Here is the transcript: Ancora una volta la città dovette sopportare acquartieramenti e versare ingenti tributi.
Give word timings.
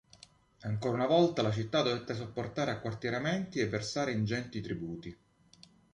Ancora 0.61 0.95
una 0.95 1.05
volta 1.05 1.43
la 1.43 1.51
città 1.51 1.83
dovette 1.83 2.15
sopportare 2.15 2.71
acquartieramenti 2.71 3.59
e 3.59 3.67
versare 3.69 4.11
ingenti 4.13 4.59
tributi. 4.59 5.15